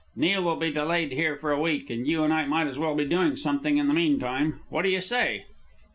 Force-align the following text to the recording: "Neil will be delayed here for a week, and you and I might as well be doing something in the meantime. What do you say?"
"Neil 0.15 0.41
will 0.41 0.55
be 0.55 0.71
delayed 0.71 1.11
here 1.11 1.37
for 1.37 1.51
a 1.51 1.61
week, 1.61 1.91
and 1.91 2.07
you 2.07 2.23
and 2.23 2.33
I 2.33 2.47
might 2.47 2.65
as 2.65 2.79
well 2.79 2.95
be 2.95 3.05
doing 3.05 3.35
something 3.35 3.77
in 3.77 3.87
the 3.87 3.93
meantime. 3.93 4.59
What 4.69 4.81
do 4.81 4.89
you 4.89 4.99
say?" 4.99 5.45